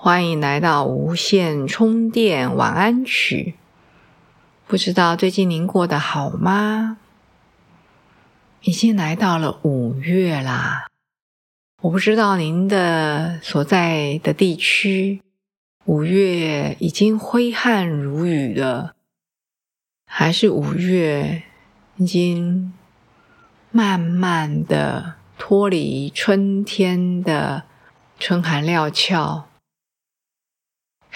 [0.00, 3.56] 欢迎来到无线充电晚安曲。
[4.64, 6.98] 不知道最近您过得好吗？
[8.62, 10.86] 已经来到了五月啦。
[11.82, 15.20] 我不知道您的所在的地区
[15.86, 18.94] 五月已经挥汗如雨了，
[20.06, 21.42] 还是五月
[21.96, 22.72] 已经
[23.72, 27.64] 慢慢的脱离春天的
[28.20, 29.47] 春寒料峭。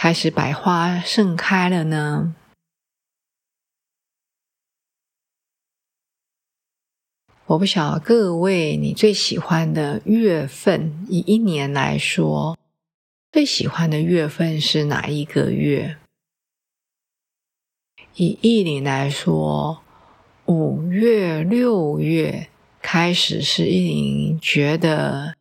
[0.02, 2.34] 开始百花盛开了呢。
[7.46, 12.58] 我不晓得各位你最喜欢的月份，以一年来说，
[13.30, 15.96] 最喜欢的月份是哪一个月？
[18.16, 19.84] 以一年来说，
[20.46, 22.48] 五月、六月
[22.80, 25.36] 开始是一年觉得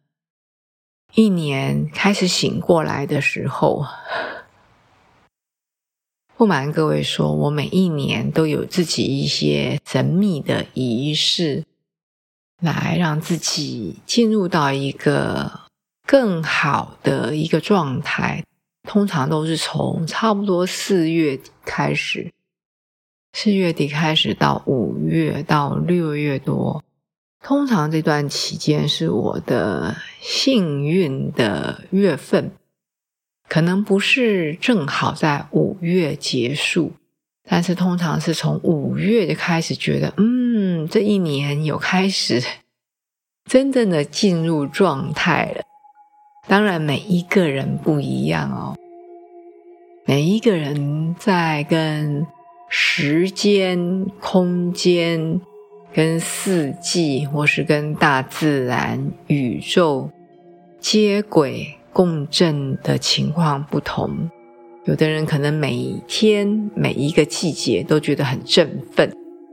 [1.16, 3.84] 一年开始醒过来的时候。
[6.42, 11.64] 不瞒各位说，我每一年都有自己一些神秘的仪式，
[12.60, 15.62] 来让自己进入到一个
[16.08, 18.44] 更好的一个状态。
[18.90, 22.32] 通常都是从差不多四月底开始，
[23.34, 26.84] 四月底开始到五月到六月多，
[27.44, 32.52] 通常这段期间是我的幸运的月份。
[33.52, 36.94] 可能不是正好在五月结束，
[37.44, 42.42] 但是通常是从五月就开始觉得，嗯，这一年有开始
[43.44, 45.64] 真正的进入状态了。
[46.48, 48.78] 当然，每一个人不一样哦，
[50.06, 52.26] 每一个人在跟
[52.70, 55.42] 时间、空间、
[55.94, 60.10] 跟四季，或是跟大自然、宇宙
[60.80, 61.76] 接轨。
[61.94, 64.30] 共振的情况不同，
[64.86, 69.12] 有的人可能每天每一个季节都觉得很振奋，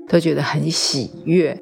[0.09, 1.61] 都觉得很喜悦。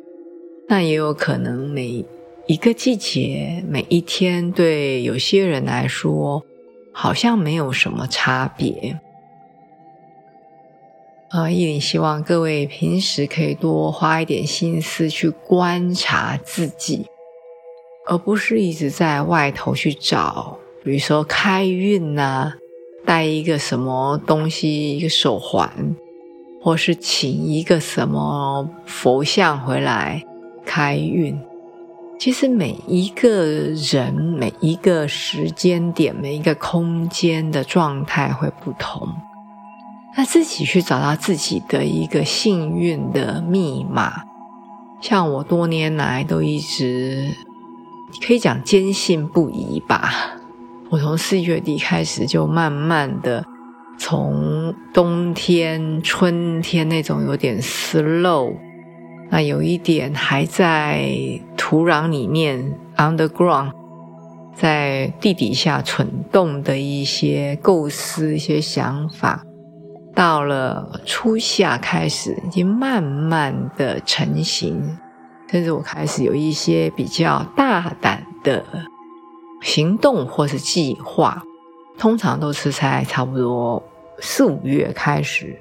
[0.68, 2.04] 那也有可能每
[2.46, 6.42] 一个季节每一天对有些人来说
[6.92, 9.00] 好像没有什么差别。
[11.30, 17.06] 啊，依林希望各位平时可以多花一点心思去观察自己，
[18.06, 20.58] 而不是一直在外头去找。
[20.86, 22.52] 比如说开运呐，
[23.04, 25.68] 带一个什么东西，一个手环，
[26.62, 30.22] 或是请一个什么佛像回来
[30.64, 31.36] 开运。
[32.20, 33.44] 其实每一个
[33.90, 39.08] 人、每一个时间点、每一个空间的状态会不同，
[40.16, 44.22] 那自己去找到自己的一个幸运的密码。
[45.00, 47.34] 像我多年来都一直
[48.24, 50.34] 可以讲坚信不疑吧。
[50.88, 53.44] 我从四月底开始，就慢慢的
[53.98, 58.54] 从冬天、春天那种有点 slow，
[59.28, 61.10] 那有一点还在
[61.56, 63.72] 土壤里面 underground，
[64.54, 69.42] 在地底下蠢动的一些构思、一些想法，
[70.14, 74.96] 到了初夏开始，已经慢慢的成型，
[75.50, 78.64] 甚至我开始有一些比较大胆的。
[79.62, 81.42] 行动或是计划，
[81.98, 83.82] 通常都是在差不多
[84.20, 85.58] 四五月开始。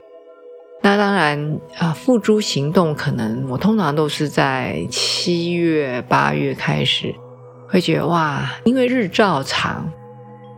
[0.81, 7.15] 那当然啊，付诸行动可能我通常都是在七月八月开始，
[7.67, 9.89] 会觉得哇，因为日照长，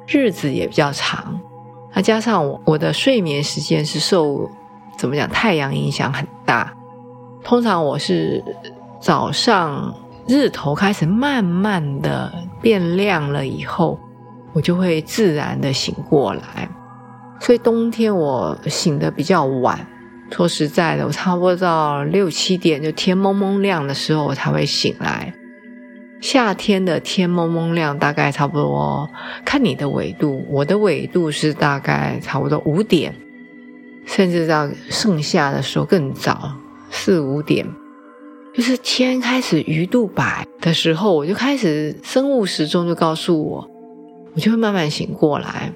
[0.07, 1.39] 日子也比较长，
[1.93, 4.49] 那加上我我的睡眠时间是受
[4.97, 6.73] 怎么讲太阳影响很大，
[7.43, 8.43] 通常我是
[8.99, 9.95] 早上。
[10.27, 13.99] 日头开始慢慢的变亮了以后，
[14.53, 16.69] 我就会自然的醒过来。
[17.39, 19.87] 所以冬天我醒的比较晚，
[20.31, 25.33] 说实在的，我差不多到六七点就天蒙蒙亮的时候我才会醒来。
[26.19, 29.09] 夏天的天蒙蒙亮大概差不多，
[29.45, 33.13] 看你的纬度，我的纬度是大概差不多五点，
[34.05, 36.51] 甚至到盛夏的时候更早，
[36.89, 37.65] 四五点。
[38.57, 43.69] 就是天开始鱼肚白的时候，我就开始生物时钟就告诉我，
[44.33, 45.71] 我就会慢慢醒过来。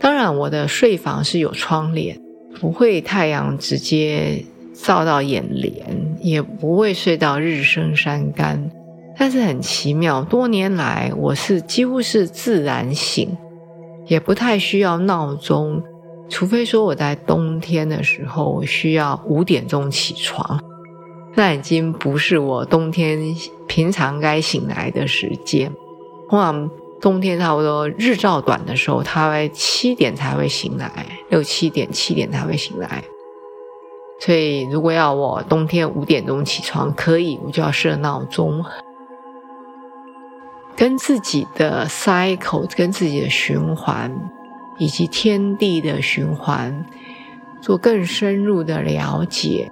[0.00, 2.16] 当然，我的睡房是有窗帘，
[2.60, 8.70] 不会太阳直接照到眼帘，也不会睡到日升山干。
[9.18, 13.36] 但是很奇妙，多年来我是几乎是自然醒，
[14.06, 15.82] 也不太需要闹钟，
[16.28, 20.62] 除非说我在冬天的时候我需要五点钟起床，
[21.36, 23.36] 那已经不是我冬天
[23.68, 25.72] 平常该醒来的时间。
[26.28, 26.68] 通常
[27.00, 30.90] 冬天差不多日照短的时候，他会七点才会醒来，
[31.28, 33.04] 六七点七点才会醒来。
[34.18, 38.64] 所以如果要我冬天五点钟起床，可以，我就要设闹钟。
[40.74, 44.10] 跟自己的 cycle、跟自己的循环
[44.78, 46.84] 以及天地的循环
[47.60, 49.70] 做更深入的了解，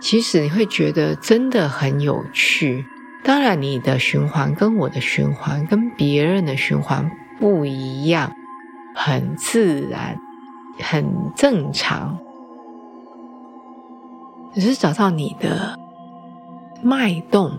[0.00, 2.84] 其实你会觉得真的很有趣。
[3.24, 8.32] 当然，你的循环跟我的循环跟别人的循环不一样，
[8.94, 10.18] 很自然，
[10.80, 11.04] 很
[11.36, 12.18] 正常。
[14.54, 15.78] 只是找到你的
[16.82, 17.58] 脉动。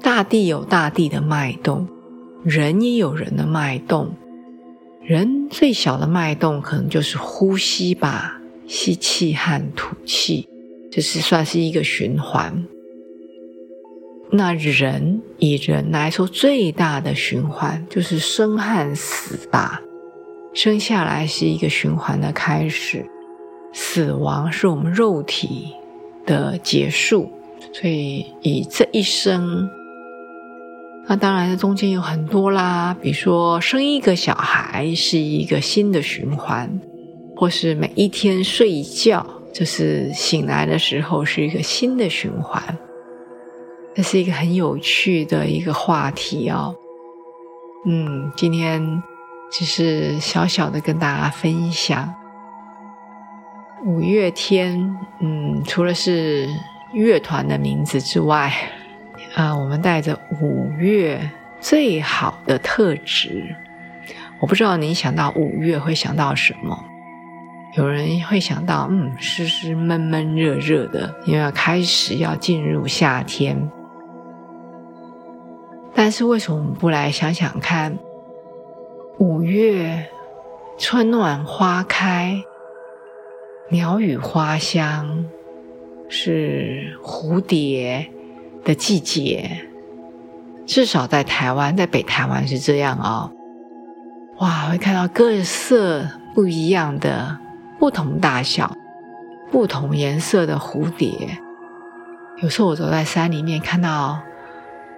[0.00, 1.88] 大地有大地的脉动，
[2.44, 4.14] 人也有人的脉动。
[5.02, 10.48] 人最小的脉动可能就是呼吸吧，吸气和吐气，
[10.90, 12.64] 这是算是一个循环。
[14.30, 19.80] 那人以人来说，最大的循环就是生和死吧。
[20.54, 23.06] 生下来是一个循环的开始，
[23.72, 25.72] 死亡是我们肉体
[26.26, 27.30] 的结束。
[27.72, 29.68] 所以以这一生。
[31.06, 36.80] 那当然，中间有很多啦，比如说生一个小孩是一个新的循环，
[37.34, 42.62] 或是每一天睡一觉，就是醒来的时候是一个新的循环。
[43.94, 46.74] 这是一个很有趣的一个话题哦。
[47.86, 49.02] 嗯，今天
[49.50, 52.14] 只是小小的跟大家分享
[53.84, 54.96] 五月天。
[55.20, 56.48] 嗯，除了是
[56.92, 58.52] 乐团的名字之外。
[59.34, 61.30] 啊，我们带着五月
[61.60, 63.54] 最好的特质，
[64.40, 66.84] 我不知道你想到五月会想到什么。
[67.78, 73.70] 有人会想到，嗯，湿湿闷闷热热的，因为要开始要进入夏天。
[75.94, 77.96] 但是为什么我们不来想想看，
[79.18, 80.06] 五月
[80.76, 82.42] 春暖花开，
[83.70, 85.24] 鸟语花香，
[86.08, 88.10] 是蝴蝶。
[88.64, 89.62] 的季节，
[90.66, 93.32] 至少在台湾，在北台湾是这样哦。
[94.40, 97.38] 哇，会看到各色不一样的、
[97.78, 98.76] 不同大小、
[99.50, 101.38] 不同颜色的蝴蝶。
[102.42, 104.20] 有时候我走在山里面，看到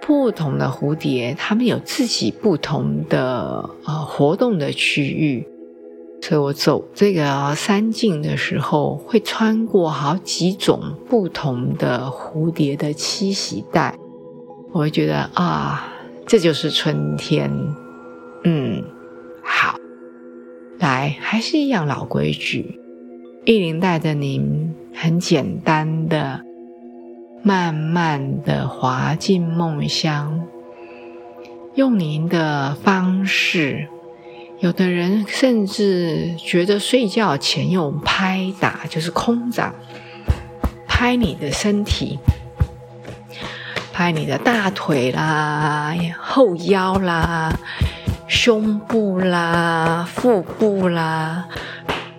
[0.01, 5.47] 不同的蝴蝶，它们有自己不同的呃活动的区域。
[6.23, 13.95] 所以我走这个山径的时候，会穿过好几种不同的蝴蝶的栖息带，
[14.71, 15.91] 我会觉得啊，
[16.27, 17.51] 这就是春天。
[18.43, 18.83] 嗯，
[20.81, 22.79] 来，还是一样老规矩，
[23.45, 26.41] 意林带着您很简单的、
[27.43, 30.41] 慢慢的滑进梦乡，
[31.75, 33.87] 用您的方式。
[34.59, 39.75] 有的人甚至觉得睡觉前用拍打，就是空掌
[40.87, 42.17] 拍你的身体，
[43.93, 47.55] 拍你的大腿啦、后腰啦、
[48.33, 51.49] 胸部啦、腹部啦、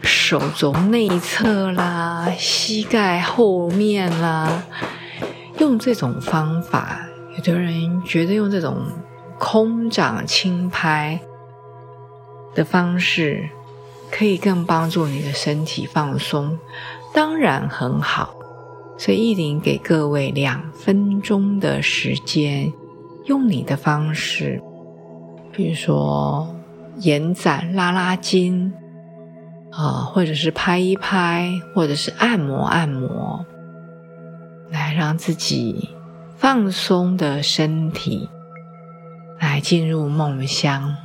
[0.02, 4.62] 手肘内侧啦、膝盖后面啦，
[5.59, 8.83] 用这种方法，有的人觉得用这种
[9.38, 11.19] 空掌轻拍。
[12.54, 13.49] 的方式
[14.11, 16.59] 可以更帮助你的身体放松，
[17.14, 18.35] 当然很好。
[18.99, 22.71] 所以意林给各位两分钟的时间，
[23.25, 24.62] 用你的方式，
[25.52, 26.49] 比如说
[26.99, 28.73] 延展、拉拉筋
[29.71, 33.44] 啊，或者是拍一拍，或者是按摩按摩，
[34.71, 35.90] 来让自己
[36.37, 38.28] 放松的身体，
[39.38, 40.97] 来进入梦乡。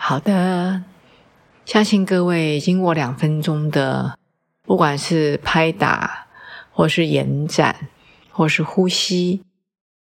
[0.00, 0.84] 好的，
[1.66, 4.16] 相信各位经过两分钟的，
[4.62, 6.28] 不管是拍打，
[6.70, 7.88] 或是延展，
[8.30, 9.42] 或是呼吸，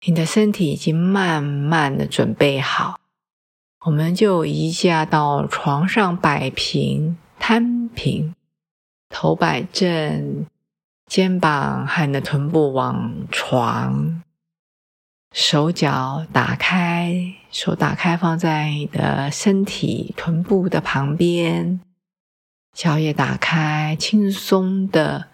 [0.06, 2.98] 你的身体已经慢慢的准备好，
[3.84, 8.34] 我们就移驾到床上摆平、摊平，
[9.10, 10.46] 头摆正，
[11.06, 14.22] 肩膀和你的臀部往床。
[15.30, 21.80] 手脚打开，手打开放在你的身体臀部的旁边，
[22.72, 25.28] 脚也打开，轻松的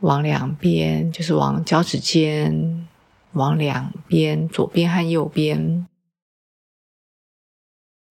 [0.00, 2.88] 往两边，就是往脚趾尖，
[3.32, 5.86] 往两边，左边和右边。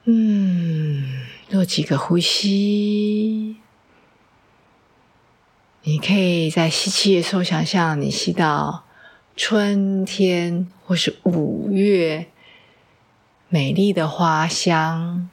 [0.03, 3.57] 嗯，做几个呼吸。
[5.81, 8.85] 你可以在吸气的时候想象你吸到。
[9.35, 12.27] 春天或是五月，
[13.50, 15.29] 美丽的花香。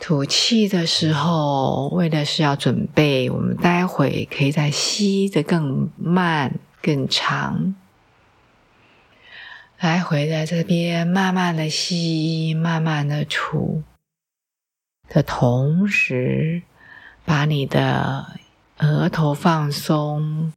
[0.00, 7.74] 吐气的时候，为的是要准备，我们待会可以再吸的更慢、更长。
[9.78, 13.82] 来回在这边慢慢的吸，慢慢的吐
[15.08, 16.62] 的同时，
[17.26, 18.38] 把你的
[18.78, 20.52] 额头放松。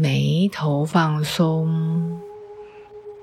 [0.00, 2.20] 眉头放松，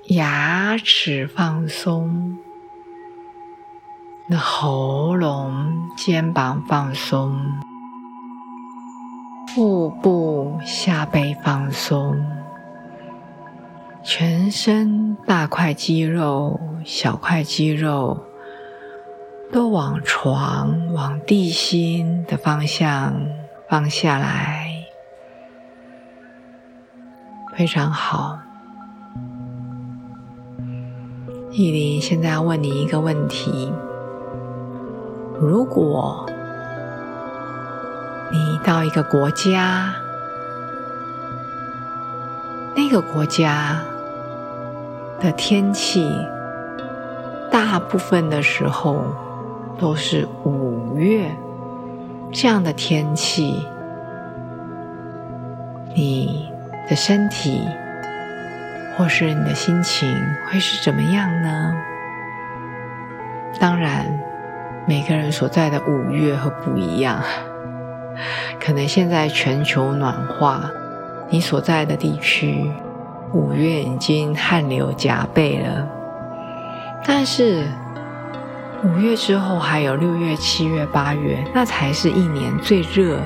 [0.08, 2.36] 牙齿放松，
[4.28, 7.40] 那喉咙、肩膀放松，
[9.54, 12.22] 腹部、下背放松，
[14.04, 18.22] 全身大块肌肉、小块肌肉
[19.50, 23.14] 都往床、往地心的方向
[23.66, 24.75] 放下来。
[27.56, 28.38] 非常好，
[31.52, 33.72] 依林，现在要问你一个问题：
[35.40, 36.26] 如果
[38.30, 39.90] 你到一个国家，
[42.74, 43.80] 那个国家
[45.18, 46.12] 的天气，
[47.50, 49.02] 大部分的时候
[49.78, 51.34] 都是五月
[52.30, 53.66] 这样的天气，
[55.94, 56.54] 你？
[56.88, 57.68] 的身体，
[58.96, 60.08] 或是你的心情
[60.46, 61.74] 会是怎么样呢？
[63.58, 64.06] 当然，
[64.86, 67.22] 每个人所在的五月和不一样。
[68.60, 70.70] 可能现在全球暖化，
[71.28, 72.70] 你所在的地区
[73.32, 75.88] 五月已经汗流浃背了。
[77.04, 77.66] 但是
[78.84, 83.20] 五月之后还有六月、七月、八月，那才是一年最热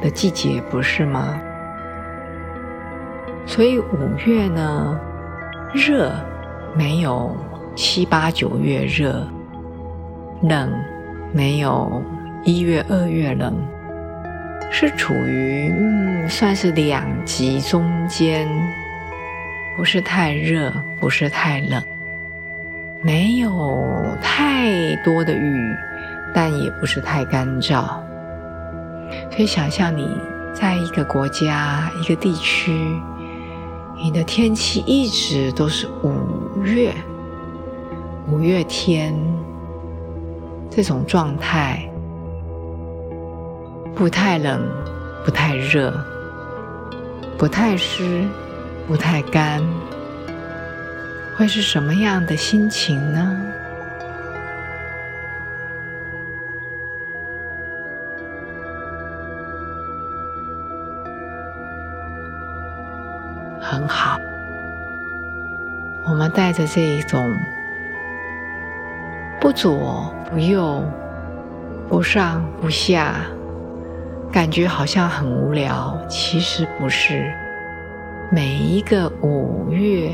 [0.00, 1.40] 的季节，不是吗？
[3.46, 4.98] 所以五月呢，
[5.72, 6.10] 热
[6.74, 7.36] 没有
[7.76, 9.22] 七八九月热，
[10.42, 10.72] 冷
[11.32, 12.02] 没有
[12.42, 13.54] 一月二月冷，
[14.70, 18.48] 是处于嗯算是两极中间，
[19.76, 21.82] 不是太热，不是太冷，
[23.02, 23.78] 没有
[24.22, 25.76] 太多的雨，
[26.32, 27.84] 但也不是太干燥。
[29.30, 30.08] 所以想象你
[30.52, 32.72] 在一个国家、一个地区。
[33.96, 36.92] 你的天气一直都是五月，
[38.30, 39.14] 五月天
[40.68, 41.88] 这种状态，
[43.94, 44.60] 不太冷，
[45.24, 45.94] 不太热，
[47.38, 48.24] 不太湿，
[48.86, 49.62] 不太干，
[51.38, 53.53] 会是什么样的心情呢？
[66.14, 67.36] 我们带着这一种
[69.40, 70.80] 不左不右、
[71.88, 73.16] 不上不下，
[74.30, 75.98] 感觉好像很无聊。
[76.08, 77.34] 其实不是，
[78.30, 80.12] 每一个五月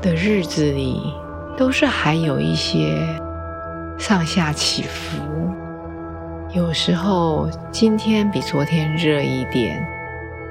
[0.00, 1.12] 的日子里，
[1.56, 2.96] 都是还有一些
[3.98, 5.20] 上下起伏。
[6.52, 9.84] 有时候今天比昨天热一点，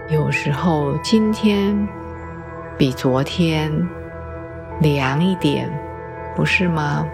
[0.10, 1.88] 有时候今天。
[2.78, 3.72] 比昨天
[4.82, 5.70] 凉一点，
[6.36, 7.06] 不是吗？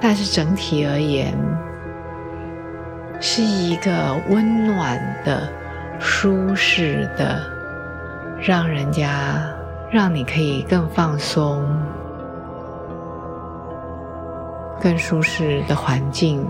[0.00, 1.32] 但是整体而言，
[3.20, 5.48] 是一个温暖的、
[6.00, 7.40] 舒适的，
[8.40, 9.40] 让人家
[9.90, 11.64] 让你可以更放松、
[14.80, 16.46] 更舒适的环境。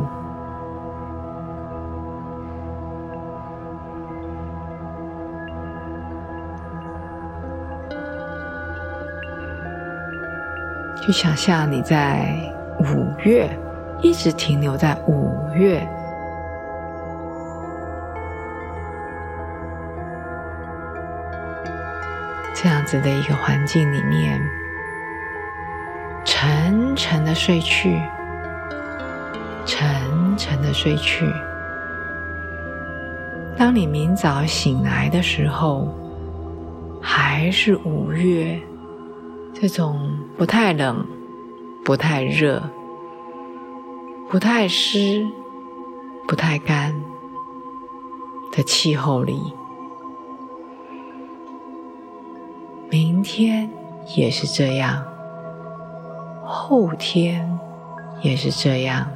[11.07, 12.35] 就想象你在
[12.79, 13.47] 五月，
[14.01, 15.87] 一直停留在五月。
[22.55, 24.41] 这样子的一个环境里面，
[26.25, 28.01] 沉沉的睡去，
[29.67, 31.31] 沉沉的睡去。
[33.59, 35.95] 当你明早醒来的时候，
[37.03, 38.59] 还是五月，
[39.67, 41.07] 这种不太冷、
[41.87, 42.63] 不太热、
[44.29, 45.27] 不太湿、
[46.29, 46.95] 不太干
[48.53, 49.41] 的气候里。
[52.91, 53.71] 明天
[54.15, 55.03] 也是这样，
[56.45, 57.59] 后天
[58.21, 59.11] 也是这样，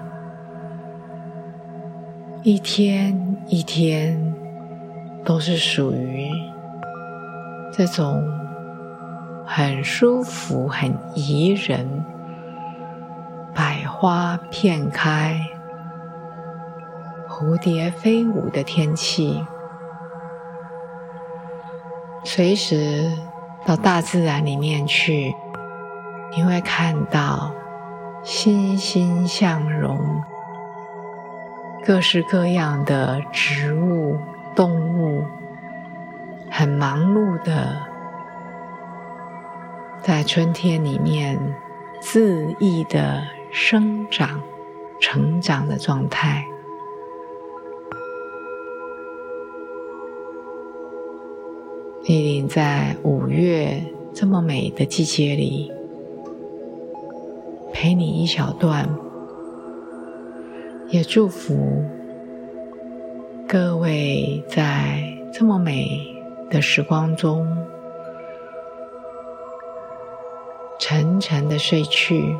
[2.43, 4.35] 一天一天
[5.27, 6.31] 都是属于
[7.71, 8.27] 这种
[9.49, 12.05] 很舒服、很宜人、
[13.55, 15.41] 百花片开、
[17.27, 19.45] 蝴蝶飞舞的天气，
[22.23, 23.11] 随时。
[23.67, 25.35] 到大自然里面去，
[26.35, 27.53] 你会看到
[28.23, 30.01] 欣欣向荣，
[31.85, 34.17] 各式各样的植物、
[34.55, 35.23] 动物，
[36.51, 37.77] 很忙碌的
[40.03, 41.39] 在春天里面
[42.01, 44.41] 恣意的生长、
[45.01, 46.45] 成长的状态。
[52.05, 53.83] 莅临在五月
[54.15, 55.71] 这么美的季节里，
[57.73, 58.89] 陪你一小段，
[60.89, 61.85] 也祝福
[63.47, 65.03] 各位在
[65.35, 66.01] 这么美
[66.49, 67.47] 的时光中，
[70.91, 72.35] 沉沉的睡去，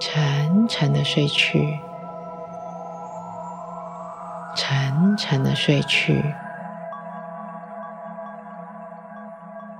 [0.00, 1.78] 沉沉的睡去，
[4.56, 6.24] 沉沉的睡去。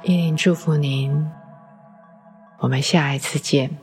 [0.05, 1.29] 一林祝福您，
[2.59, 3.77] 我们下一次见。